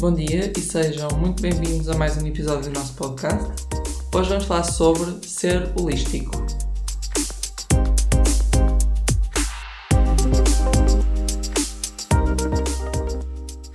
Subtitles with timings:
[0.00, 3.66] Bom dia e sejam muito bem-vindos a mais um episódio do nosso podcast.
[4.14, 6.30] Hoje vamos falar sobre ser holístico.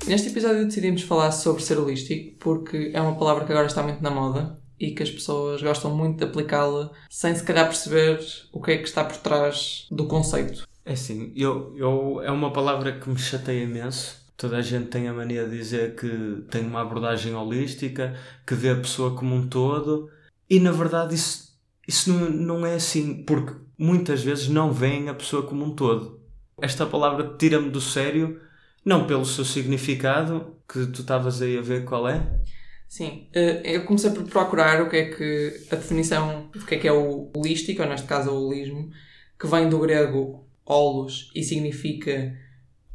[0.08, 4.02] Neste episódio decidimos falar sobre ser holístico porque é uma palavra que agora está muito
[4.02, 8.22] na moda e que as pessoas gostam muito de aplicá-la sem se calhar perceber
[8.54, 10.66] o que é que está por trás do conceito.
[10.86, 14.23] É assim, eu, eu, é uma palavra que me chateia imenso.
[14.36, 18.16] Toda a gente tem a mania de dizer que tem uma abordagem holística,
[18.46, 20.10] que vê a pessoa como um todo,
[20.50, 25.14] e na verdade isso, isso não, não é assim, porque muitas vezes não veem a
[25.14, 26.20] pessoa como um todo.
[26.62, 28.40] Esta palavra tira-me do sério,
[28.84, 32.40] não pelo seu significado, que tu estavas aí a ver qual é.
[32.88, 36.78] Sim, eh, eu comecei por procurar o que é que a definição do que é
[36.78, 38.92] que é o holístico, ou neste caso o holismo,
[39.40, 42.38] que vem do grego holos e significa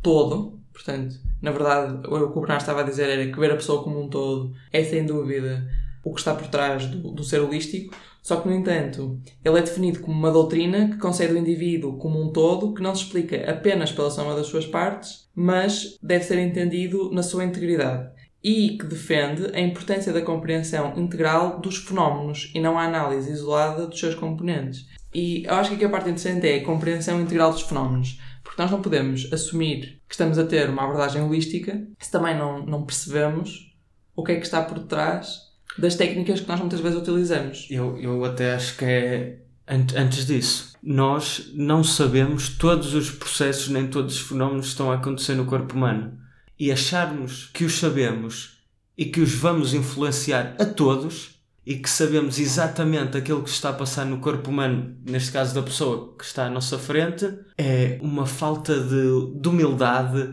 [0.03, 3.57] todo, portanto, na verdade, o que o Bernardo estava a dizer era que ver a
[3.57, 5.69] pessoa como um todo é sem dúvida
[6.05, 9.63] o que está por trás do, do ser holístico, só que, no entanto, ele é
[9.63, 13.51] definido como uma doutrina que concede o indivíduo como um todo, que não se explica
[13.51, 18.11] apenas pela soma das suas partes, mas deve ser entendido na sua integridade.
[18.43, 23.87] E que defende a importância da compreensão integral dos fenómenos e não a análise isolada
[23.87, 24.87] dos seus componentes.
[25.13, 28.21] E eu acho que aqui a parte interessante é a compreensão integral dos fenómenos.
[28.59, 32.67] Porque nós não podemos assumir que estamos a ter uma abordagem holística se também não,
[32.67, 33.73] não percebemos
[34.17, 35.43] o que é que está por trás
[35.79, 37.69] das técnicas que nós muitas vezes utilizamos.
[37.71, 40.73] Eu, eu até acho que é antes disso.
[40.83, 45.47] Nós não sabemos todos os processos nem todos os fenómenos que estão a acontecer no
[45.47, 46.19] corpo humano.
[46.59, 48.59] E acharmos que os sabemos
[48.97, 51.38] e que os vamos influenciar a todos
[51.69, 55.61] e que sabemos exatamente aquilo que está a passar no corpo humano, neste caso da
[55.61, 60.33] pessoa que está à nossa frente, é uma falta de, de humildade,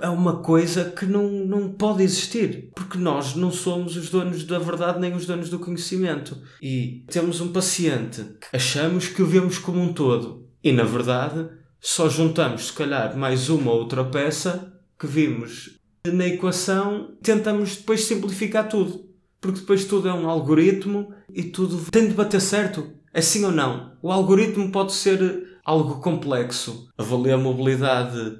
[0.00, 4.60] é uma coisa que não, não pode existir, porque nós não somos os donos da
[4.60, 6.40] verdade nem os donos do conhecimento.
[6.62, 11.48] E temos um paciente que achamos que o vemos como um todo, e na verdade
[11.80, 18.04] só juntamos, se calhar, mais uma ou outra peça que vimos na equação, tentamos depois
[18.04, 19.07] simplificar tudo
[19.40, 22.92] porque depois tudo é um algoritmo e tudo tem de bater certo.
[23.12, 23.92] É sim ou não?
[24.02, 26.88] O algoritmo pode ser algo complexo.
[26.96, 28.38] Avaliar a mobilidade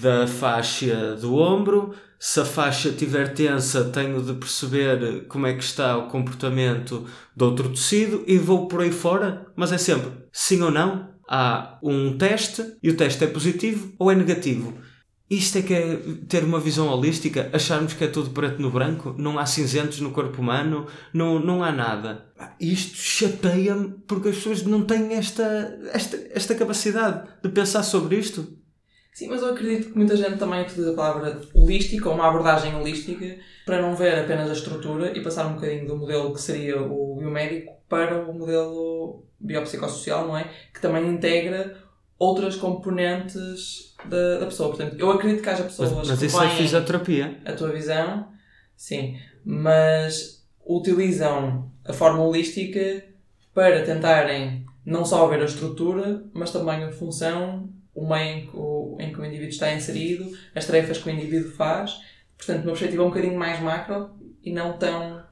[0.00, 1.94] da faixa do ombro.
[2.18, 7.04] Se a faixa estiver tensa, tenho de perceber como é que está o comportamento
[7.36, 9.46] do outro tecido e vou por aí fora.
[9.56, 11.12] Mas é sempre sim ou não.
[11.28, 14.74] Há um teste e o teste é positivo ou é negativo.
[15.30, 15.98] Isto é que é
[16.28, 20.10] ter uma visão holística, acharmos que é tudo preto no branco, não há cinzentos no
[20.10, 22.26] corpo humano, não, não há nada.
[22.60, 28.46] Isto chateia-me porque as pessoas não têm esta, esta, esta capacidade de pensar sobre isto.
[29.14, 32.74] Sim, mas eu acredito que muita gente também utiliza a palavra holística ou uma abordagem
[32.74, 36.82] holística para não ver apenas a estrutura e passar um bocadinho do modelo que seria
[36.82, 40.50] o biomédico para o modelo biopsicossocial, não é?
[40.72, 41.80] Que também integra
[42.18, 44.70] outras componentes da, da pessoa.
[44.70, 47.38] Portanto, eu acredito que haja pessoas mas, mas que isso é fisioterapia.
[47.44, 48.28] A tua visão,
[48.76, 53.04] sim, mas utilizam a forma holística
[53.52, 58.56] para tentarem não só ver a estrutura, mas também a função, o meio em que
[58.56, 61.98] o, em que o indivíduo está inserido, as tarefas que o indivíduo faz.
[62.36, 64.10] Portanto, o meu objetivo é um bocadinho mais macro
[64.42, 65.22] e não tão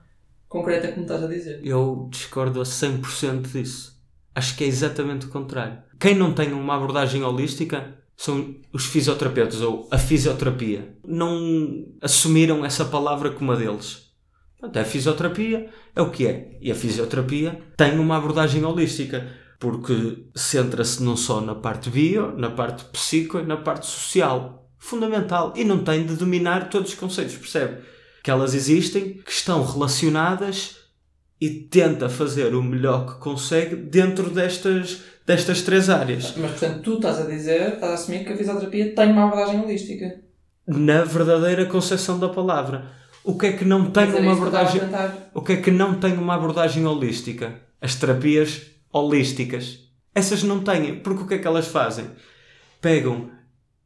[0.49, 1.61] concreta como estás a dizer.
[1.65, 4.01] Eu discordo a 100% disso.
[4.35, 5.79] Acho que é exatamente o contrário.
[5.99, 10.97] Quem não tem uma abordagem holística são os fisioterapeutas ou a fisioterapia.
[11.05, 14.13] Não assumiram essa palavra como a deles.
[14.59, 16.57] Portanto, a fisioterapia é o que é.
[16.61, 19.29] E a fisioterapia tem uma abordagem holística,
[19.59, 24.69] porque centra-se não só na parte bio, na parte psico e na parte social.
[24.79, 25.53] Fundamental.
[25.57, 27.83] E não tem de dominar todos os conceitos, percebe?
[28.23, 30.77] Que elas existem, que estão relacionadas
[31.41, 36.35] e tenta fazer o melhor que consegue dentro destas, destas três áreas.
[36.37, 39.61] Mas, portanto, tu estás a dizer, estás a assumir que a fisioterapia tem uma abordagem
[39.61, 40.21] holística.
[40.67, 42.91] Na verdadeira concepção da palavra.
[43.25, 44.81] O que é que não tem uma abordagem.
[45.33, 47.61] O que é que não tem uma abordagem holística?
[47.81, 49.79] As terapias holísticas.
[50.15, 51.01] Essas não têm.
[51.01, 52.07] Porque o que é que elas fazem?
[52.81, 53.31] Pegam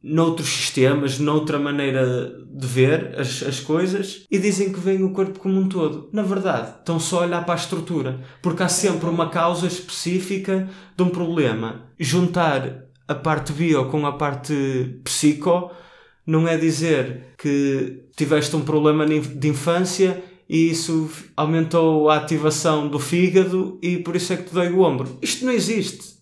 [0.01, 5.39] noutros sistemas, noutra maneira de ver as, as coisas e dizem que veem o corpo
[5.39, 6.09] como um todo.
[6.13, 10.69] Na verdade, estão só a olhar para a estrutura, porque há sempre uma causa específica
[10.95, 11.87] de um problema.
[11.99, 15.71] Juntar a parte bio com a parte psico
[16.25, 22.99] não é dizer que tiveste um problema de infância e isso aumentou a ativação do
[22.99, 25.17] fígado e por isso é que te dói o ombro.
[25.21, 26.16] Isto não existe.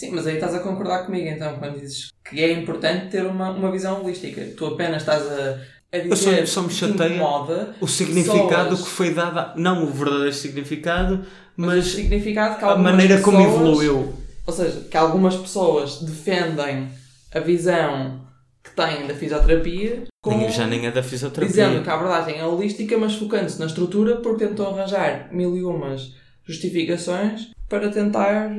[0.00, 3.50] Sim, mas aí estás a concordar comigo então, quando dizes que é importante ter uma,
[3.50, 4.40] uma visão holística.
[4.56, 5.60] Tu apenas estás a,
[5.92, 9.38] a Eu só, dizer só me que chateia incomoda, o significado pessoas- que foi dado,
[9.38, 11.22] a- não o verdadeiro significado,
[11.54, 14.14] mas, mas significado que a maneira como pessoas- evoluiu.
[14.46, 16.88] Ou seja, que algumas pessoas defendem
[17.34, 18.22] a visão
[18.64, 21.48] que têm da fisioterapia com, Nem, já nem é da fisioterapia.
[21.66, 25.62] dizendo que a abordagem é holística, mas focando-se na estrutura porque tentam arranjar mil e
[25.62, 26.14] umas
[26.46, 28.50] justificações para tentar,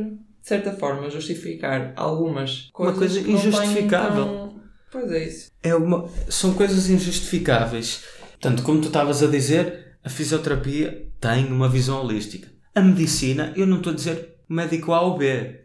[0.41, 4.23] de certa forma, justificar algumas coisas coisa que não têm, injustificável.
[4.23, 4.61] então-
[4.91, 5.51] Pois é isso.
[5.63, 8.03] É uma, são coisas injustificáveis.
[8.41, 12.49] Tanto como tu estavas a dizer, a fisioterapia tem uma visão holística.
[12.75, 15.61] A medicina, eu não estou a dizer médico A ou B.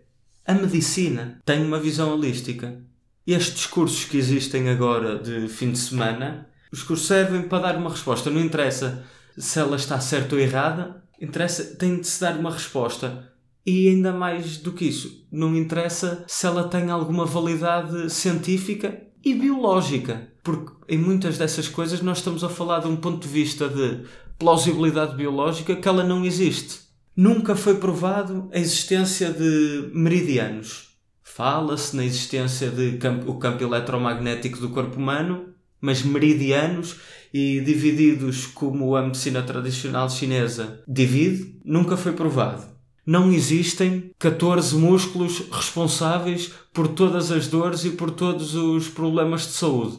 [0.46, 2.80] A medicina tem uma visão holística.
[3.26, 7.90] Estes discursos que existem agora de fim de semana, os discursos servem para dar uma
[7.90, 8.30] resposta.
[8.30, 9.04] Não interessa
[9.36, 13.32] se ela está certa ou errada, interessa, tem de se dar uma resposta.
[13.66, 19.34] E ainda mais do que isso, não interessa se ela tem alguma validade científica e
[19.34, 20.28] biológica.
[20.44, 24.04] Porque em muitas dessas coisas nós estamos a falar de um ponto de vista de
[24.38, 26.86] plausibilidade biológica que ela não existe.
[27.16, 30.90] Nunca foi provado a existência de meridianos.
[31.24, 35.48] Fala-se na existência de campo, o campo eletromagnético do corpo humano,
[35.80, 36.96] mas meridianos
[37.34, 42.75] e divididos como a medicina tradicional chinesa divide, nunca foi provado.
[43.06, 49.52] Não existem 14 músculos responsáveis por todas as dores e por todos os problemas de
[49.52, 49.98] saúde.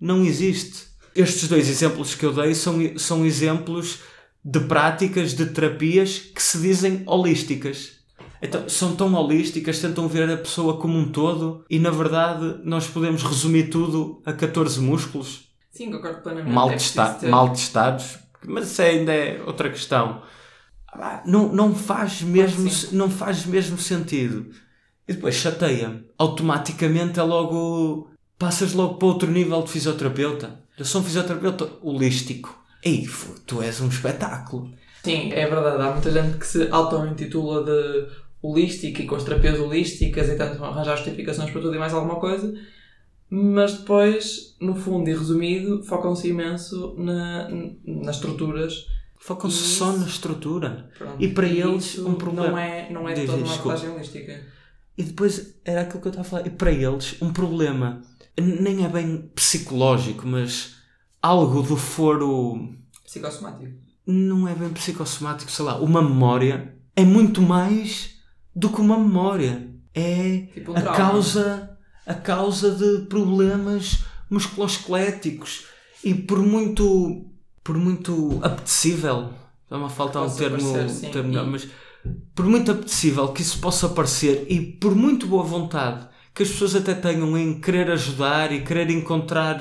[0.00, 0.88] Não existe.
[1.14, 4.00] Estes dois exemplos que eu dei são, são exemplos
[4.44, 7.98] de práticas, de terapias que se dizem holísticas.
[8.40, 12.86] Então, são tão holísticas, tentam ver a pessoa como um todo e, na verdade, nós
[12.86, 16.52] podemos resumir tudo a 14 músculos Sim, concordo plenamente.
[16.52, 20.22] mal, É testa mal testados, mas isso ainda é outra questão.
[20.92, 24.50] Ah, Não, não, faz mesmo, não faz mesmo sentido.
[25.06, 26.04] E depois chateia-me.
[26.18, 28.10] Automaticamente é logo.
[28.38, 30.60] Passas logo para outro nível de fisioterapeuta.
[30.78, 32.56] Eu sou um fisioterapeuta holístico.
[32.84, 33.08] Ei,
[33.46, 34.70] tu és um espetáculo.
[35.02, 35.82] Sim, é verdade.
[35.82, 38.08] Há muita gente que se auto-intitula de
[38.40, 42.16] holística e com as terapias holísticas e tanto arranjar justificações para tudo e mais alguma
[42.20, 42.54] coisa,
[43.28, 47.48] mas depois, no fundo e resumido, focam-se imenso na,
[47.84, 48.86] nas estruturas.
[49.20, 50.90] Focam-se só na estrutura.
[50.96, 51.22] Pronto.
[51.22, 54.40] E para eles, isso um problema- Não é, não é Diz, toda uma abordagem holística.
[54.96, 56.46] E depois era aquilo que eu estava a falar.
[56.46, 58.00] E para eles, um problema
[58.40, 60.76] nem é bem psicológico, mas
[61.20, 62.74] algo do foro.
[63.04, 63.72] Psicossomático.
[64.06, 68.16] não é bem psicossomático, sei lá, uma memória é muito mais
[68.54, 69.68] do que uma memória.
[69.94, 70.96] É Tipo um a trauma.
[70.98, 75.64] causa, a causa de problemas musculoesqueléticos.
[76.04, 77.26] E por muito,
[77.68, 79.28] por muito apetecível,
[79.64, 81.10] está-me a faltar um termo, parecer, sim.
[81.10, 81.68] termo E- mas
[82.34, 86.74] por muito apetecível que isso possa parecer e por muito boa vontade que as pessoas
[86.76, 89.60] até tenham em querer ajudar e querer encontrar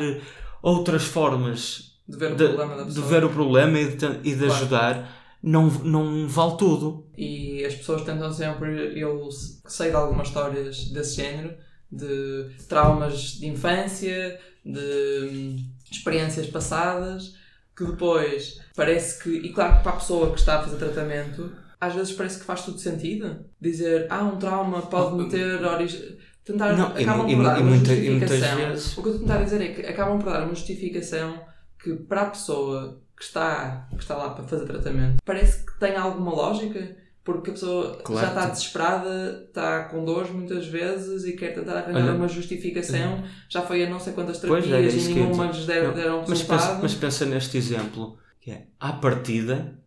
[0.62, 4.46] outras formas De ver o de, problema de ver o problema e de, e de
[4.46, 4.54] Claro.
[4.54, 7.06] ajudar, não, não vale tudo.
[7.18, 8.98] E as pessoas tentam sempre.
[8.98, 9.28] Eu
[9.68, 11.54] sei de algumas histórias desse género,
[11.92, 15.56] de traumas de infância, de hum,
[15.92, 17.34] experiências passadas,
[17.78, 19.30] que depois parece que.
[19.30, 22.46] E claro que para a pessoa que está a fazer tratamento, às vezes parece que
[22.46, 23.46] faz tudo sentido.
[23.62, 26.18] Dizer, ah, um trauma pode ter origem.
[26.44, 26.76] Tentar.
[26.78, 28.58] Não, acabam e por dar e uma muita- justificação.
[28.58, 31.40] vezes- O que eu estou a tentar dizer é que acabam por dar uma justificação
[31.82, 35.96] que para a pessoa que está, que está lá para fazer tratamento parece que tem
[35.96, 36.96] alguma lógica
[37.28, 41.74] porque a pessoa Claro já está desesperada, está com dores muitas vezes e quer tentar
[41.80, 43.22] arranjar Olha- uma justificação.
[43.50, 46.60] Já foi a não sei quantas terapias era e nenhuma lhes deram, deram Mas resultado.
[46.70, 49.78] pensa, mas pensa neste exemplo, que é, à partida,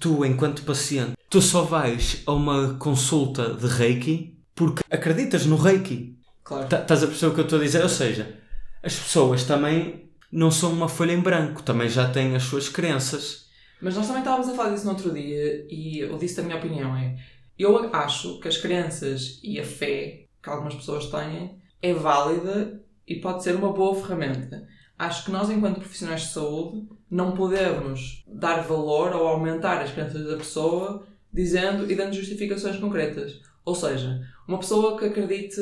[0.00, 6.16] tu, enquanto paciente, tu só vais a uma consulta de Reiki porque acreditas no Reiki.
[6.42, 6.66] Claro.
[6.66, 7.82] Tá- Estás a perceber o que eu estou a dizer?
[7.82, 8.38] Ou seja,
[8.82, 13.45] as pessoas também não são uma folha em branco, também já têm as suas crenças.
[13.80, 16.56] Mas nós também estávamos a falar disso no outro dia e eu disse a minha
[16.56, 17.16] opinião é
[17.58, 23.16] eu acho que as crenças e a fé que algumas pessoas têm é válida e
[23.16, 24.66] pode ser uma boa ferramenta.
[24.98, 30.26] Acho que nós, enquanto profissionais de saúde, não podemos dar valor ou aumentar as crenças
[30.26, 33.40] da pessoa dizendo e dando justificações concretas.
[33.64, 35.60] Ou seja, uma pessoa que acredite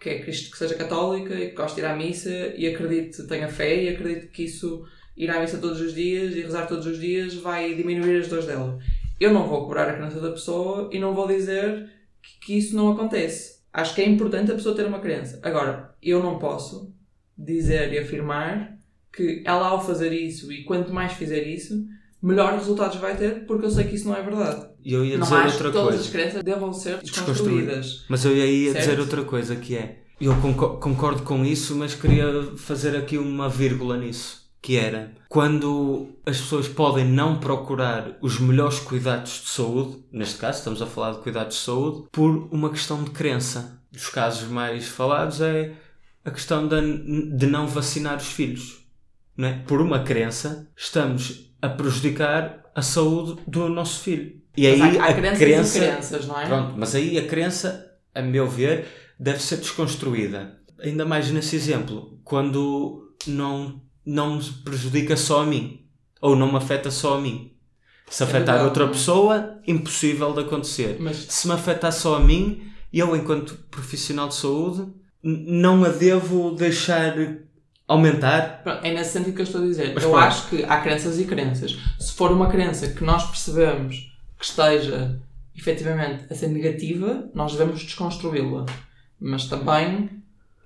[0.00, 3.48] que é que seja católica e que goste de ir à missa e acredite, tenha
[3.48, 4.84] fé e acredite que isso
[5.16, 8.46] ir à missa todos os dias e rezar todos os dias vai diminuir as dores
[8.46, 8.78] dela.
[9.18, 11.88] Eu não vou cobrar a crença da pessoa e não vou dizer
[12.22, 13.56] que, que isso não acontece.
[13.72, 15.38] Acho que é importante a pessoa ter uma crença.
[15.42, 16.92] Agora, eu não posso
[17.36, 18.76] dizer e afirmar
[19.14, 21.86] que ela ao fazer isso e quanto mais fizer isso,
[22.22, 24.66] melhores resultados vai ter porque eu sei que isso não é verdade.
[24.84, 26.00] E eu ia não dizer outra que todas coisa.
[26.00, 28.04] as crenças devam ser Desconstruídas.
[28.08, 28.84] Mas eu ia Certo.
[28.84, 30.02] dizer outra coisa que é.
[30.20, 34.45] Eu conco- concordo com isso, mas queria fazer aqui uma vírgula nisso.
[34.66, 40.58] Que era quando as pessoas podem não procurar os melhores cuidados de saúde, neste caso
[40.58, 43.80] estamos a falar de cuidados de saúde, por uma questão de crença.
[43.92, 45.74] Dos casos mais falados é
[46.24, 48.84] a questão de, de não vacinar os filhos.
[49.36, 49.52] Não é?
[49.52, 54.42] Por uma crença, estamos a prejudicar a saúde do nosso filho.
[54.56, 56.46] E mas aí há, há a crenças crença, crenças, não é?
[56.46, 60.58] Pronto, mas aí a crença, a meu ver, deve ser desconstruída.
[60.80, 65.84] Ainda mais nesse exemplo, quando não, não me prejudica só a mim,
[66.20, 67.52] ou não me afeta só a mim.
[68.08, 70.96] Se é afetar verdade, outra pessoa, impossível de acontecer.
[71.00, 71.16] Mas...
[71.28, 74.86] Se me afetar só a mim, eu, enquanto profissional de saúde,
[75.22, 77.14] não a devo deixar
[77.88, 78.62] aumentar.
[78.82, 79.92] É nesse sentido que eu estou a dizer.
[79.94, 80.24] Mas eu pronto.
[80.24, 81.76] acho que há crenças e crenças.
[81.98, 85.20] Se for uma crença que nós percebemos que esteja
[85.56, 88.66] efetivamente a ser negativa, nós devemos desconstruí-la.
[89.18, 90.10] Mas também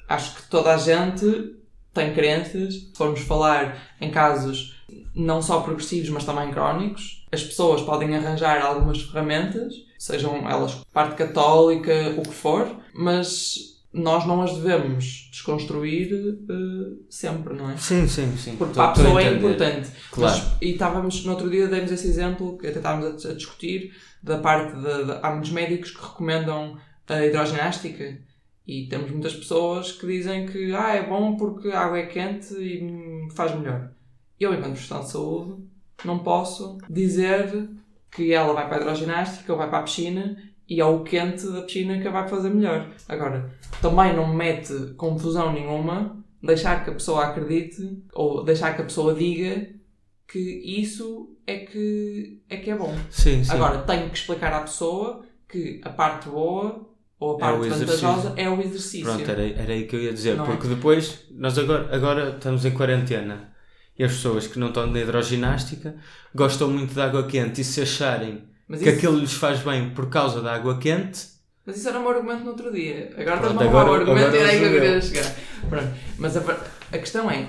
[0.09, 1.55] acho que toda a gente
[1.93, 2.75] tem crenças.
[2.75, 4.81] Se formos falar em casos
[5.15, 11.17] não só progressivos, mas também crónicos, as pessoas podem arranjar algumas ferramentas, sejam elas parte
[11.17, 17.77] católica, o que for, mas nós não as devemos desconstruir uh, sempre, não é?
[17.77, 18.57] Sim, sim, sim.
[18.57, 19.91] Porque para a pessoa é importante.
[20.13, 20.37] Claro.
[20.37, 23.93] Mas, e estávamos, no outro dia demos esse exemplo, que até estávamos a, a discutir,
[24.23, 26.79] da parte de, de, Há muitos médicos que recomendam
[27.09, 28.19] a hidroginástica
[28.71, 32.55] e temos muitas pessoas que dizem que ah, é bom porque a água é quente
[32.55, 33.91] e faz melhor.
[34.39, 35.65] Eu, enquanto profissional de saúde,
[36.05, 37.69] não posso dizer
[38.13, 41.49] que ela vai para a hidroginástica ou vai para a piscina e é o quente
[41.49, 42.89] da piscina que vai fazer melhor.
[43.09, 48.85] Agora, também não mete confusão nenhuma deixar que a pessoa acredite ou deixar que a
[48.85, 49.69] pessoa diga
[50.29, 52.95] que isso é que é, que é bom.
[53.11, 53.51] Sim, sim.
[53.51, 56.89] Agora, tenho que explicar à pessoa que a parte boa
[57.21, 59.05] ou a é parte é vantajosa é o exercício.
[59.05, 60.47] Pronto, era, era aí que eu ia dizer, não é?
[60.47, 60.71] porque é?
[60.71, 63.53] depois, nós agora, agora estamos em quarentena
[63.99, 65.95] e as pessoas que não estão na hidroginástica
[66.35, 68.99] gostam muito de água quente e se acharem mas que isso...
[68.99, 71.27] aquilo lhes faz bem por causa da água quente.
[71.67, 73.13] Mas isso era um argumento no outro dia.
[73.19, 75.35] Agora estás-me a roubar o argumento e era aí que eu queria chegar.
[75.69, 75.89] Pronto.
[76.19, 77.49] Mas a, a questão é: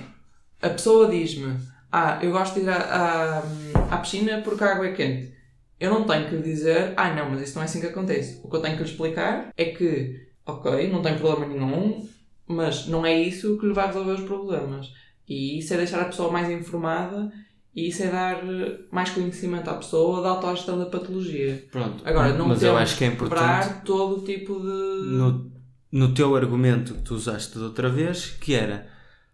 [0.61, 1.57] a pessoa diz-me,
[1.91, 5.33] ah, eu gosto de ir à, à, à piscina porque a água é quente.
[5.81, 8.39] Eu não tenho que lhe dizer, ah, não, mas isso não é assim que acontece.
[8.43, 12.07] O que eu tenho que lhe explicar é que, ok, não tem problema nenhum,
[12.47, 14.93] mas não é isso que lhe vai resolver os problemas.
[15.27, 17.31] E isso é deixar a pessoa mais informada
[17.75, 21.65] e isso é dar eh, mais conhecimento à pessoa da autogestão da patologia.
[21.71, 22.03] Pronto.
[22.05, 24.67] Agora, não mas eu acho que é importante todo tipo de.
[24.67, 25.51] No,
[25.91, 28.87] no teu argumento que tu usaste de outra vez, que era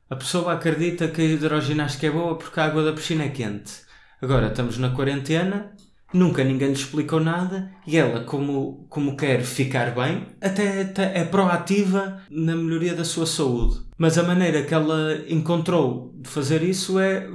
[0.10, 3.74] a pessoa acredita que a hidroginástica é boa porque a água da piscina é quente.
[4.22, 5.74] Agora estamos na quarentena,
[6.14, 11.24] nunca ninguém lhe explicou nada e ela, como, como quer ficar bem, até, até é
[11.24, 13.82] proativa na melhoria da sua saúde.
[13.98, 17.28] Mas a maneira que ela encontrou de fazer isso é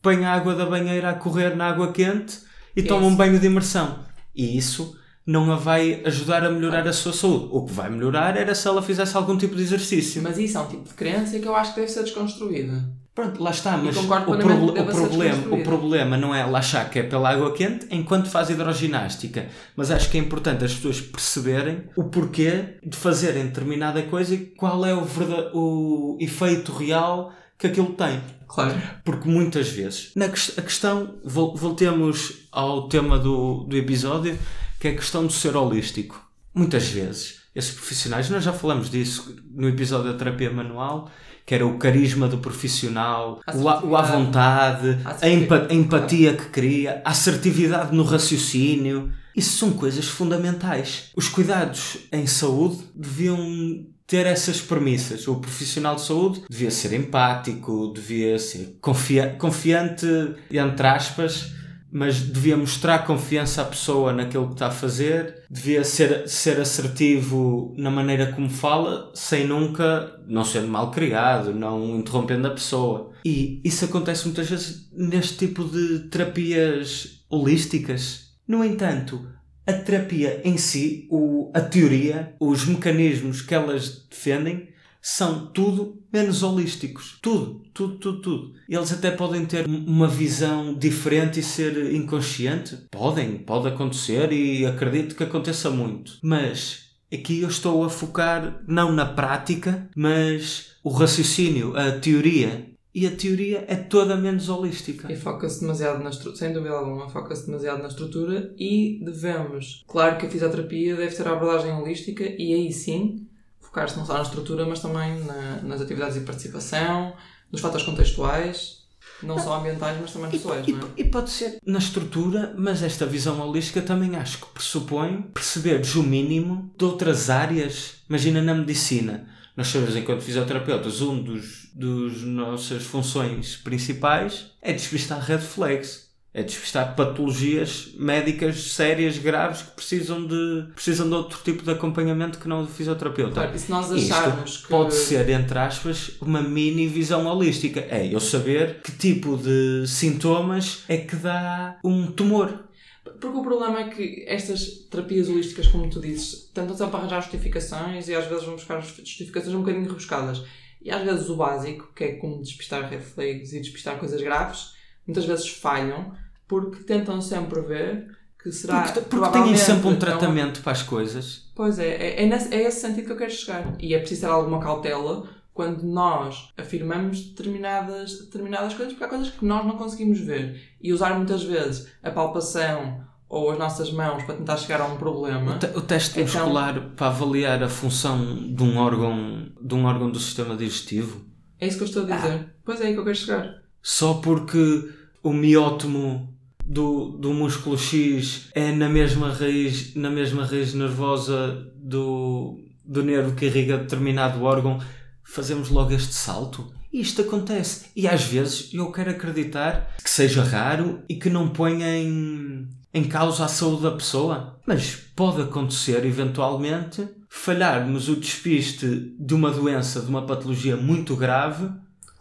[0.00, 2.40] põe a água da banheira a correr na água quente
[2.76, 4.00] e toma um banho de imersão.
[4.34, 7.48] E isso não a vai ajudar a melhorar a sua saúde.
[7.52, 10.20] O que vai melhorar era se ela fizesse algum tipo de exercício.
[10.22, 13.01] Mas isso é um tipo de crença que eu acho que deve ser desconstruída.
[13.14, 17.02] Pronto, lá está, mas o, proble o, problema, o problema não é lá que é
[17.02, 19.48] pela água quente enquanto faz hidroginástica.
[19.76, 24.46] Mas acho que é importante as pessoas perceberem o porquê de fazerem determinada coisa e
[24.46, 25.04] qual é o,
[25.52, 28.22] o efeito real que aquilo tem.
[28.48, 28.80] Claro.
[29.04, 34.38] Porque muitas vezes, na que, a questão, voltemos ao tema do, do episódio,
[34.80, 36.30] que é a questão do ser holístico.
[36.54, 41.10] Muitas vezes, esses profissionais, nós já falamos disso no episódio da terapia manual,
[41.44, 47.02] que era o carisma do profissional, o, à vontade, a, empa, a empatia que cria,
[47.04, 49.12] a assertividade no raciocínio.
[49.34, 51.10] Isso são coisas fundamentais.
[51.16, 55.26] Os cuidados em saúde deviam ter essas premissas.
[55.26, 60.06] O profissional de saúde devia ser empático, devia ser confia confiante,
[60.50, 61.52] entre aspas,
[61.92, 67.74] mas devia mostrar confiança à pessoa naquilo que está a fazer, devia ser, ser assertivo
[67.76, 73.12] na maneira como fala, sem nunca, não sendo mal criado, não interrompendo a pessoa.
[73.22, 78.32] E isso acontece muitas vezes neste tipo de terapias holísticas.
[78.48, 79.28] No entanto,
[79.66, 84.71] a terapia em si, o, a teoria, os mecanismos que elas defendem
[85.02, 87.18] são tudo menos holísticos.
[87.20, 88.54] Tudo, tudo, tudo, tudo.
[88.68, 92.78] Eles até podem ter uma visão diferente e ser inconsciente.
[92.88, 96.18] Podem, pode acontecer e acredito que aconteça muito.
[96.22, 103.06] Mas aqui eu estou a focar não na prática, mas o raciocínio, a teoria e
[103.06, 105.10] a teoria é toda menos holística.
[105.10, 110.18] E foca-se demasiado na estrutura, sem dúvida alguma, foca-se demasiado na estrutura e devemos, claro
[110.18, 113.26] que a fisioterapia deve ser a abordagem holística e aí sim
[113.72, 117.14] focar-se não só na estrutura, mas também na, nas atividades de participação,
[117.50, 118.82] nos fatores contextuais,
[119.22, 120.90] Não só ambientais, mas também E, pessoais, e- não é?
[120.96, 126.02] e pode ser na estrutura, mas esta visão holística também acho que pressupõe perceberes o
[126.02, 127.94] mínimo de outras áreas.
[128.08, 129.26] Imagina na medicina.
[129.56, 136.10] Nós sabemos, enquanto fisioterapeutas, um dos, dos nossas funções principais é despistar red flags.
[136.34, 142.38] É despistar patologias médicas sérias, graves, que precisam de, precisam de outro tipo de acompanhamento
[142.38, 143.34] que não o do fisioterapeuta.
[143.34, 144.68] Claro, e se nós Isto acharmos que.
[144.68, 147.80] Pode ser, entre aspas, uma mini visão holística.
[147.80, 152.64] É eu saber que tipo de sintomas é que dá um tumor.
[153.04, 158.08] Porque o problema é que estas terapias holísticas, como tu dizes, tentam sempre arranjar justificações
[158.08, 160.42] e às vezes vão buscar justificações um bocadinho rebuscadas.
[160.80, 164.72] E às vezes o básico, que é como despistar red flags e despistar coisas graves,
[165.06, 166.12] muitas vezes falham
[166.48, 168.06] porque tentam sempre ver
[168.42, 168.82] que será.
[168.82, 171.50] Porque, porque têm sempre um é uma- tratamento para as coisas.
[171.54, 173.74] Pois é, é, é, nesse, é esse sentido que eu quero chegar.
[173.78, 179.30] E é preciso ter alguma cautela quando nós afirmamos determinadas, determinadas coisas, porque há coisas
[179.30, 180.60] que nós não conseguimos ver.
[180.80, 184.96] E usar muitas vezes a palpação ou as nossas mãos para tentar chegar a um
[184.96, 185.54] problema.
[185.54, 189.84] O, te- o teste Então- muscular para avaliar a função de um órgão, de um
[189.84, 191.24] órgão do sistema digestivo.
[191.60, 192.54] É isso que eu estou a dizer.
[192.64, 193.61] Pois é aí que eu quero chegar.
[193.82, 194.90] Só porque
[195.22, 196.32] o miótomo
[196.64, 203.34] do, do músculo X é na mesma raiz, na mesma raiz nervosa do, do nervo
[203.34, 204.80] que irriga determinado órgão,
[205.24, 206.72] fazemos logo este salto.
[206.92, 207.86] E isto acontece.
[207.96, 213.04] E às vezes eu quero acreditar que seja raro e que não ponha em, em
[213.04, 214.60] causa a saúde da pessoa.
[214.66, 221.68] Mas pode acontecer, eventualmente, falharmos o despiste de uma doença, de uma patologia muito grave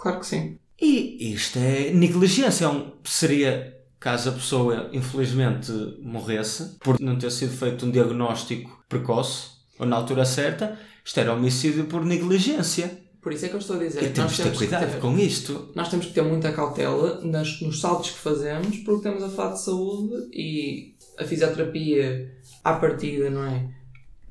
[0.02, 0.58] Claro que sim.
[0.82, 2.66] E isto é negligência.
[2.66, 5.72] É um- seria caso a pessoa, infelizmente,
[6.02, 11.34] morresse por não ter sido feito um diagnóstico precoce ou na altura certa, isto era
[11.34, 13.00] homicídio por negligência.
[13.22, 14.02] Por isso é que eu estou a dizer.
[14.04, 15.70] E que temos nós de ter que cuidado ter- com isto.
[15.76, 19.54] nós temos que ter muita cautela nas, nos saltos que fazemos, porque estamos a falar
[19.54, 23.70] de saúde e a fisioterapia, à partida, não é?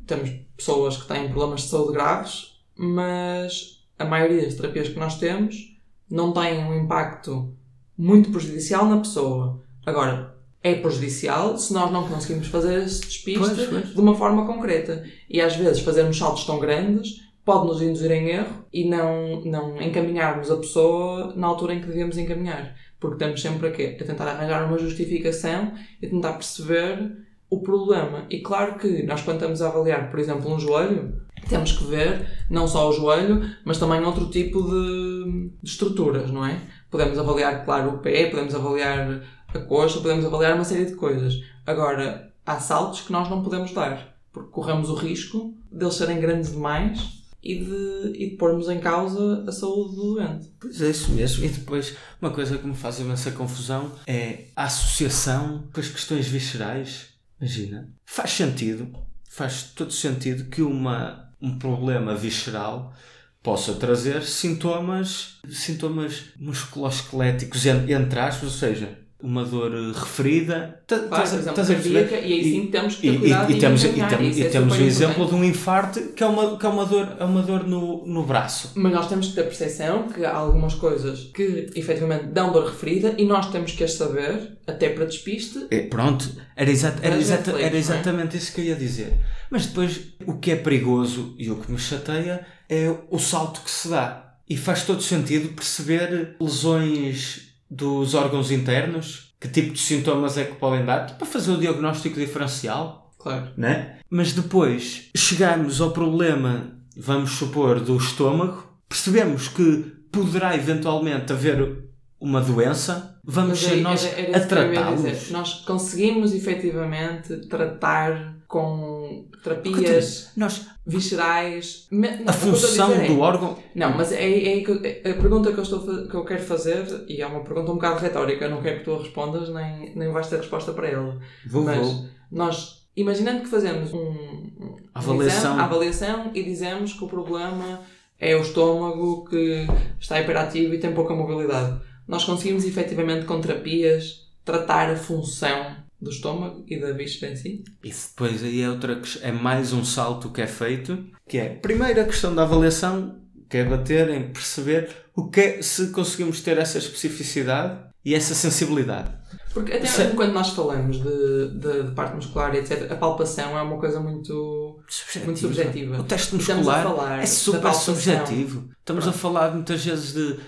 [0.06, 5.18] Temos pessoas que têm problemas de saúde graves, mas a maioria das terapias que nós
[5.18, 5.69] temos
[6.10, 7.54] não têm um impacto
[7.96, 9.60] muito prejudicial na pessoa.
[9.84, 13.94] Agora, é prejudicial se nós não conseguimos fazer esse despiste Pois, pois.
[13.94, 15.04] de uma forma concreta.
[15.28, 19.80] E às vezes fazermos saltos tão grandes pode nos induzir em erro e não, não
[19.80, 22.76] encaminharmos a pessoa na altura em que devemos encaminhar.
[22.98, 23.96] Porque estamos sempre a, quê?
[23.98, 27.16] a tentar arranjar uma justificação e tentar perceber
[27.50, 28.24] o problema.
[28.30, 32.26] E claro que nós, quando estamos a avaliar, por exemplo, um joelho, temos que ver
[32.48, 36.60] não só o joelho, mas também outro tipo de, de estruturas, não é?
[36.90, 41.42] Podemos avaliar, claro, o pé, podemos avaliar a coxa, podemos avaliar uma série de coisas.
[41.66, 46.52] Agora, há saltos que nós não podemos dar, porque corremos o risco deles serem grandes
[46.52, 50.50] demais e de, e de pormos em causa a saúde do doente.
[50.60, 51.44] Pois é isso mesmo.
[51.44, 56.28] E depois, uma coisa que me faz imensa confusão é a associação com as questões
[56.28, 57.08] viscerais.
[57.40, 57.88] Imagina.
[58.04, 58.92] Faz sentido,
[59.28, 62.94] faz todo sentido que uma, um problema visceral
[63.42, 70.80] possa trazer sintomas, sintomas musculoesqueléticos, en- entre aspas, ou seja, uma dor eh, referida.
[70.82, 71.20] Estás por a-
[71.66, 72.08] perceber?
[72.08, 74.28] cardíaca, e aí sim temos que E, ter e- cuidado e temos, e encaminhar, temos,
[74.30, 76.86] isso e é temos o exemplo de um infarto que é uma, que é uma
[76.86, 78.72] dor, é uma dor no, no braço.
[78.74, 83.14] Mas nós temos que ter percepção que há algumas coisas que efetivamente dão dor referida
[83.18, 85.66] e nós temos que as saber, até para despiste.
[85.70, 87.78] É, pronto, era, exa- era, exata- era é?
[87.78, 89.12] exatamente isso que eu ia dizer.
[89.50, 93.70] Mas depois, o que é perigoso e o que me chateia é o salto que
[93.70, 94.26] se dá.
[94.48, 100.56] E faz todo sentido perceber lesões dos órgãos internos, que tipo de sintomas é que
[100.56, 103.48] podem dar, para fazer o diagnóstico diferencial, Claro.
[103.56, 103.98] né?
[104.10, 111.84] Mas depois chegarmos ao problema, vamos supor, do estômago, percebemos que poderá eventualmente haver
[112.20, 115.30] uma doença, vamos ser nós era- era a tratá-los.
[115.30, 121.86] Nós conseguimos efetivamente tratar com terapias nós, viscerais.
[121.90, 123.56] Não, a função é- do órgão.
[123.74, 127.22] Não, mas é, é a pergunta que eu, estou a que eu quero fazer, e
[127.22, 130.26] é uma pergunta um bocado retórica, não quero que tu a respondas, nem, nem vais
[130.28, 131.18] ter resposta para ela.
[131.46, 132.04] Vou, Mas vou.
[132.30, 135.38] nós, imaginando que fazemos um, um Avaliação.
[135.52, 137.80] exame, avaliação e dizemos que o problema
[138.18, 139.66] é o estômago que
[139.98, 146.10] está hiperativo e tem pouca mobilidade, nós conseguimos efetivamente com terapias tratar a função do
[146.10, 147.64] estômago e da víscera em si?
[147.84, 152.00] Isso depois aí é outra é mais um salto que é feito, que é primeiro
[152.00, 153.16] a questão da avaliação,
[153.48, 158.34] que é bater em perceber o que é, se conseguimos ter essa especificidade e essa
[158.34, 159.10] sensibilidade.
[159.52, 163.58] Porque até é- quando nós falamos de, de, de parte muscular e etc., a palpação
[163.58, 164.80] é uma coisa muito,
[165.24, 166.00] muito subjetiva.
[166.00, 167.94] O teste muscular é super palpação.
[167.94, 168.70] subjetivo.
[168.78, 170.38] Estamos a falar muitas vezes de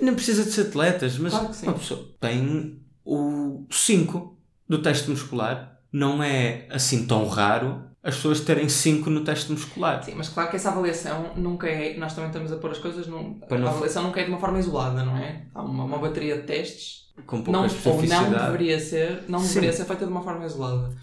[0.00, 4.36] Nem precisa de ser atletas, mas Claro uma pessoa tem o 5
[4.68, 5.78] do teste muscular.
[5.92, 10.02] Não é assim tão raro as pessoas terem 5 no teste muscular.
[10.04, 11.96] Sim, mas claro que essa avaliação nunca é.
[11.96, 13.40] Nós também estamos a pôr as coisas num.
[13.50, 15.46] A não- avaliação nunca é de uma forma isolada, não é?
[15.52, 19.48] Há uma, uma bateria de testes Com pouca não, ou não deveria ser, não Sim.
[19.48, 20.94] deveria ser feita de uma forma isolada.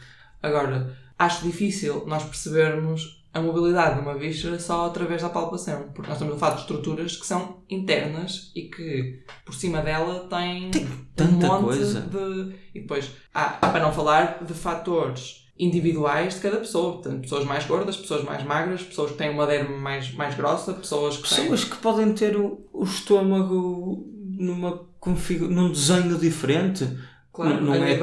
[0.42, 6.08] Agora, acho difícil nós percebermos a mobilidade de uma víscera só através da palpação, porque
[6.08, 10.69] nós estamos a falar de estruturas que são internas e que por cima dela têm
[11.15, 12.02] tanta um monte coisa.
[12.02, 12.56] de.
[12.76, 17.65] E depois, há, para não falar de fatores individuais de cada pessoa, portanto, pessoas mais
[17.65, 21.43] gordas, pessoas mais magras, pessoas que têm uma derme mais, mais grossa, pessoas que têm.
[21.43, 24.06] Pessoas que podem ter o, o estômago
[24.38, 26.88] numa configu- num desenho diferente.
[27.34, 27.98] Claro, não a é,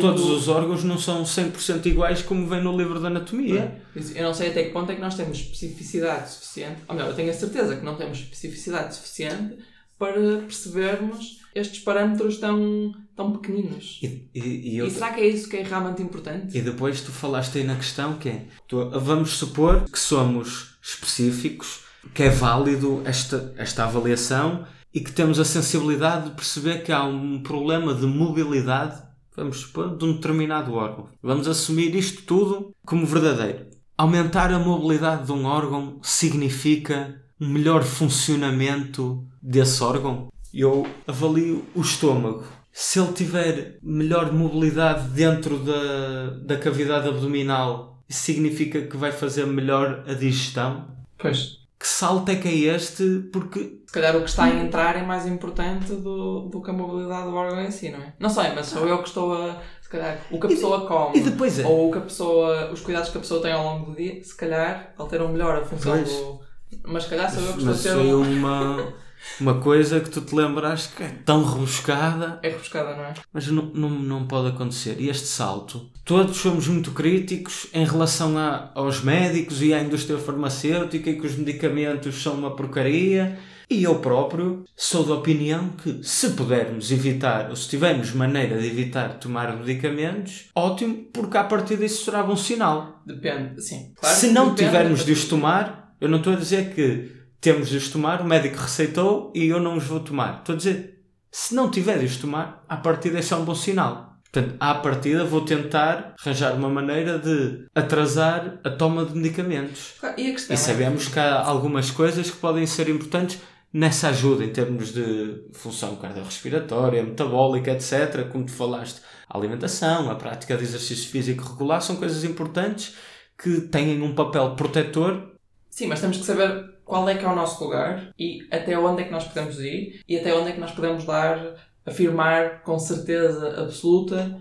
[0.00, 3.80] todos os órgãos não são 100% iguais como vem no livro de anatomia.
[4.14, 7.16] Eu não sei até que ponto é que nós temos especificidade suficiente, ou melhor, eu
[7.16, 9.56] tenho a certeza que não temos especificidade suficiente
[9.98, 10.12] para
[10.46, 13.98] percebermos estes parâmetros tão, tão pequeninos.
[14.02, 14.40] E, e,
[14.76, 16.56] e E, será que é isso que é realmente importante?
[16.56, 21.80] e depois tu falaste aí na questão que é, tu- vamos supor que somos específicos,
[22.14, 24.64] que é válido esta, esta avaliação
[24.98, 29.00] e que temos a sensibilidade de perceber que há um problema de mobilidade,
[29.36, 31.08] vamos supor, de um determinado órgão.
[31.22, 33.66] Vamos assumir isto tudo como verdadeiro.
[33.96, 40.32] Aumentar a mobilidade de um órgão significa um melhor funcionamento desse órgão?
[40.52, 42.42] Eu avalio o estômago.
[42.72, 50.02] Se ele tiver melhor mobilidade dentro da, da cavidade abdominal, significa que vai fazer melhor
[50.08, 50.88] a digestão?
[51.16, 51.57] Pois.
[51.80, 53.28] Que salto é que é este?
[53.32, 56.72] Porque Se calhar o que está a entrar é mais importante do, do que a
[56.72, 58.12] mobilidade do órgão em si, não é?
[58.18, 59.56] Não sei, mas sou eu que estou a.
[59.80, 61.18] Se calhar, o que a pessoa come.
[61.18, 62.70] é- Ou o que a pessoa.
[62.72, 65.64] Os cuidados que a pessoa tem ao longo do dia, se calhar alteram melhor a
[65.64, 66.10] função Pois.
[66.10, 66.40] do.
[66.84, 68.92] Mas se calhar sou eu que estou a mas foi um- uma,
[69.40, 73.14] uma coisa que tu te lembras que é tão rebuscada É rebuscada, não é?
[73.32, 74.96] Mas não, não, não pode acontecer.
[74.98, 80.18] E este salto, todos somos muito críticos em relação a- aos médicos e à indústria
[80.18, 83.38] farmacêutica e que os medicamentos são uma porcaria.
[83.70, 88.66] E eu próprio sou da opinião que se pudermos evitar, ou se tivermos maneira de
[88.66, 93.02] evitar tomar medicamentos, ótimo, porque a partir disso será bom sinal.
[93.04, 93.92] Depende, sim.
[94.00, 97.76] Claro se não tivermos de os tomar, eu não estou a dizer que temos de
[97.76, 100.38] os tomar, o médico receitou e eu não os vou tomar.
[100.38, 103.54] Estou a dizer, se não tiver de os tomar, a partir disso é um bom
[103.54, 104.08] sinal.
[104.30, 109.94] Portanto, à partida vou tentar arranjar uma maneira de atrasar a toma de medicamentos.
[110.18, 113.40] E E sabemos que há algumas coisas que podem ser importantes
[113.72, 118.28] nessa ajuda em termos de função cardiorrespiratória, metabólica, etc.
[118.30, 122.96] Como tu falaste, a alimentação, a prática de exercício físico regular são coisas importantes
[123.36, 125.14] que têm um papel protetor.
[125.14, 125.38] é...
[125.70, 129.02] Sim, mas temos que saber qual é que é o nosso lugar e até onde
[129.02, 132.78] é que nós podemos ir e até onde é que nós podemos dar, afirmar com
[132.78, 134.40] certeza absoluta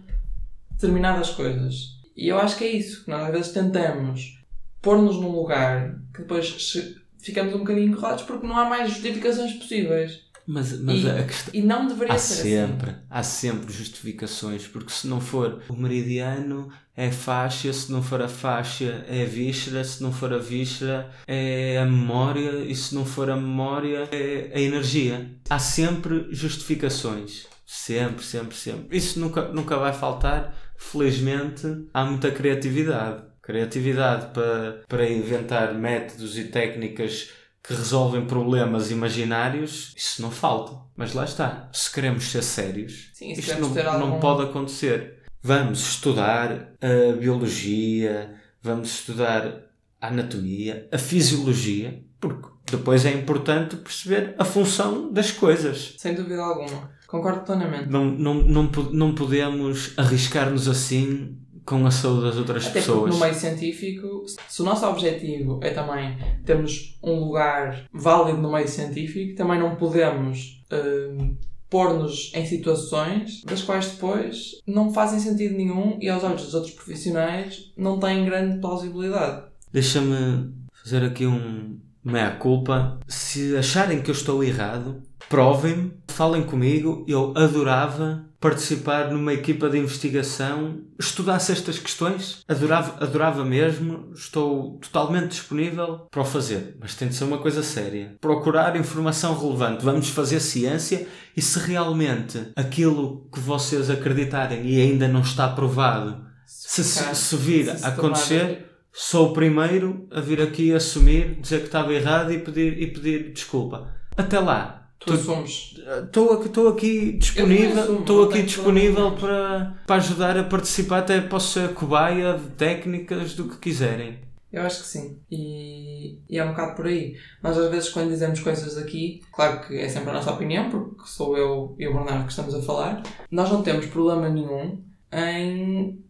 [0.71, 1.97] determinadas coisas.
[2.15, 4.41] E eu acho que é isso, que nós às vezes tentamos
[4.81, 6.73] pôr-nos num lugar que depois
[7.19, 10.25] ficamos um bocadinho encorrados porque não há mais justificações possíveis.
[10.47, 11.53] Mas, mas E- a questão.
[11.53, 12.99] E não deveria Há ser sempre, assim.
[13.09, 18.29] há sempre justificações, porque se não for o meridiano é faixa, se não for a
[18.29, 23.05] faixa é a víscera, se não for a víscera é a memória e se não
[23.05, 25.29] for a memória é a energia.
[25.49, 27.45] Há sempre justificações.
[27.65, 28.95] Sempre, sempre, sempre.
[28.97, 30.55] Isso nunca, nunca vai faltar.
[30.77, 33.23] Felizmente há muita criatividade.
[33.41, 37.29] Criatividade para, para inventar métodos e técnicas
[37.67, 40.77] que resolvem problemas imaginários, isso não falta.
[40.95, 41.69] Mas lá está.
[41.73, 45.17] Se queremos ser sérios, Sim, se isto não, não algum- pode acontecer.
[45.43, 49.63] Vamos estudar a biologia, vamos estudar
[50.01, 55.95] a anatomia, a fisiologia, porque depois é importante perceber a função das coisas.
[55.97, 56.89] Sem dúvida alguma.
[57.07, 57.87] Concordo plenamente.
[57.89, 63.13] Não, não, não, não podemos arriscar-nos assim com a saúde das outras Até pessoas.
[63.13, 68.69] no meio científico, se o nosso objetivo é também termos um lugar válido no meio
[68.69, 71.35] científico, também não podemos hum,
[71.69, 76.73] pôr-nos em situações das quais depois não fazem sentido nenhum e aos olhos dos outros
[76.73, 79.47] profissionais não têm grande plausibilidade.
[79.71, 82.97] Deixa-me fazer aqui um meia-culpa.
[83.09, 87.03] Se acharem que eu estou errado, provem-me, falem comigo.
[87.05, 92.43] Eu adorava participar numa equipa de investigação, estudasse estas questões.
[92.47, 94.11] Adorava, adorava mesmo.
[94.13, 96.77] Estou totalmente disponível para o fazer.
[96.79, 98.15] Mas tem de ser uma coisa séria.
[98.21, 99.83] Procurar informação relevante.
[99.83, 106.27] Vamos fazer ciência e se realmente aquilo que vocês acreditarem e ainda não está provado
[106.47, 111.65] se, se, se vir a acontecer, sou o primeiro a vir aqui assumir, dizer que
[111.65, 113.93] estava errado e pedir, e pedir desculpa.
[114.15, 115.75] Até lá, Tu assumes.
[116.03, 122.33] Estou aqui disponível, estou aqui disponível para, para ajudar a participar, até posso ser cobaia
[122.33, 124.19] de técnicas do que quiserem.
[124.51, 125.19] Eu acho que sim.
[125.29, 127.15] E, e é um bocado por aí.
[127.43, 131.03] Nós às vezes quando dizemos coisas aqui, claro que é sempre a nossa opinião, porque
[131.05, 134.81] sou eu e o Bernardo que estamos a falar, nós não temos problema nenhum
[135.11, 136.01] em,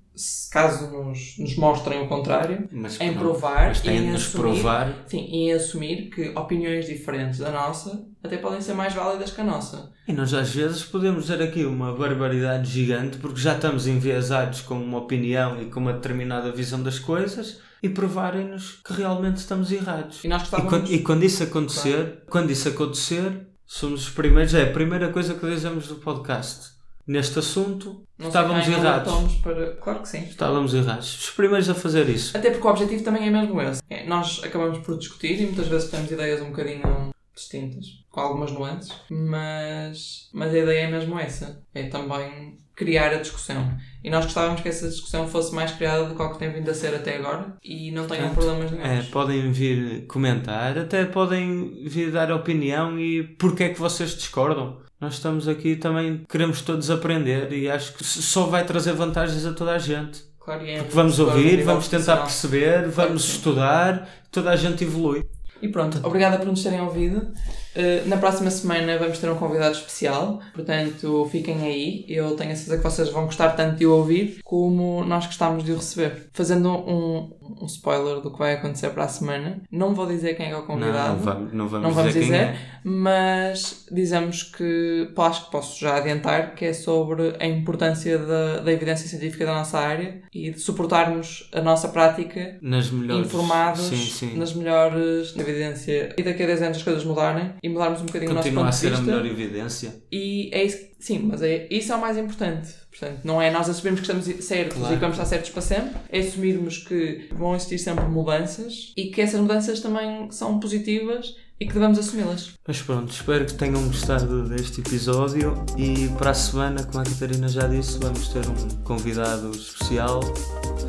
[0.51, 4.93] caso nos, nos mostrem o contrário, Mas, em não- provar mas e em assumir, provar.
[5.08, 9.43] sim, em assumir que opiniões diferentes da nossa até podem ser mais válidas que a
[9.43, 9.91] nossa.
[10.08, 14.75] E nós às vezes podemos dizer aqui uma barbaridade gigante porque já estamos enviesados com
[14.75, 20.23] uma opinião e com uma determinada visão das coisas e provarem-nos que realmente estamos errados.
[20.23, 24.63] E nós E quando, e quando isso acontecer, quando isso acontecer, somos os primeiros, é
[24.63, 26.76] a primeira coisa que dizemos do podcast.
[27.08, 29.36] Neste assunto, não estávamos ainda errados.
[29.36, 29.72] Para...
[29.78, 30.24] Claro que sim.
[30.24, 31.20] Estávamos errados.
[31.24, 32.36] Os primeiros a fazer isso.
[32.38, 33.82] Até porque o objetivo também é mesmo esse.
[33.89, 38.52] É, nós acabamos por discutir e muitas vezes temos ideias um bocadinho distintas, com algumas
[38.52, 41.62] nuances, mas, mas a ideia é mesmo essa.
[41.74, 43.76] É também criar a discussão.
[44.04, 46.70] E nós gostávamos que essa discussão fosse mais criada do que o que tem vindo
[46.70, 49.06] a ser até agora e não tenham problemas É, nenhum.
[49.12, 54.80] podem vir comentar, até podem vir dar opinião e porque é que vocês discordam.
[54.99, 59.53] Nós estamos aqui também, queremos todos aprender e acho que só vai trazer vantagens a
[59.53, 60.23] toda a gente.
[60.39, 65.23] Claro, é Porque vamos ouvir, vamos tentar perceber, vamos estudar, toda a gente evolui.
[65.62, 67.31] E pronto, obrigada por nos terem ouvido.
[67.77, 72.05] Uh, na próxima semana vamos ter um convidado especial, portanto fiquem aí.
[72.07, 75.63] Eu tenho a certeza que vocês vão gostar tanto de o ouvir como nós gostamos
[75.63, 76.27] de o receber.
[76.33, 80.49] Fazendo um, um spoiler do que vai acontecer para a semana, não vou dizer quem
[80.49, 81.13] é, o Não, convidado.
[81.17, 82.57] não vamos, não vamos, Não vamos dizer, dizer, quem é.
[82.83, 88.71] mas dizemos que, acho que posso já adiantar, que é sobre a importância da, da
[88.71, 93.27] evidência científica da nossa área e de suportarmos a nossa prática Nas melhores.
[93.27, 94.37] informados Sim, sim.
[94.37, 98.34] nas melhores evidência e daqui a 10 anos as coisas mudarem e mudarmos um bocadinho
[98.34, 99.95] Continua o a nosso ser ponto a de vista melhor evidência.
[100.12, 103.69] e é isso sim, mas é, isso é o mais importante portanto, não é nós
[103.69, 104.93] assumirmos que estamos certos Claro.
[104.93, 109.08] e que vamos estar certos para sempre é assumirmos que vão existir sempre mudanças e
[109.12, 113.82] que essas mudanças também são positivas e que devemos assumi-las Mas pronto, espero que tenham
[113.88, 118.69] gostado deste episódio e para a semana, como a Catarina já disse, vamos ter um
[118.84, 120.19] convidado especial.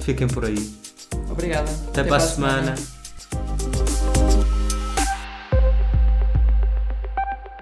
[0.00, 0.70] Fiquem por aí.
[1.30, 2.74] obrigada Até, para a semana.